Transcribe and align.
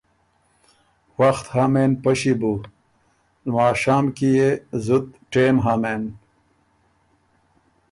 ”وخت 1.19 1.45
هۀ 1.53 1.65
مېن 1.73 1.91
پݭی 2.03 2.33
بُو، 2.39 2.53
لماشام 3.45 4.05
کی 4.15 4.29
يې 4.37 4.49
زُت 4.85 5.05
ټېم 5.31 5.57
هۀ 5.65 5.73
مېن“ 5.81 6.03